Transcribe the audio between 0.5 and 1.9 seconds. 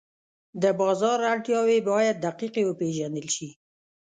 د بازار اړتیاوې